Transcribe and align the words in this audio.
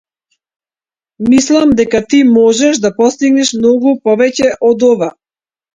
Мислам 1.33 1.75
дека 1.81 2.01
ти 2.15 2.23
можеш 2.31 2.83
да 2.87 2.93
постигнеш 2.99 3.53
многу 3.61 3.95
повеќе 4.09 4.53
од 4.73 4.93
ова. 4.95 5.17